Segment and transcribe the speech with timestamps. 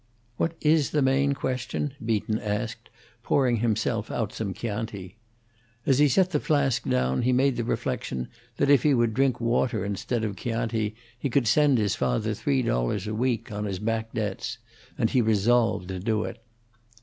[0.37, 2.89] "What is the main question?" Beaton asked,
[3.21, 5.17] pouring himself out some Chianti.
[5.85, 8.27] As he set the flask down he made the reflection
[8.57, 12.63] that if he would drink water instead of Chianti he could send his father three
[12.63, 14.57] dollars a week, on his back debts,
[14.97, 16.41] and he resolved to do it.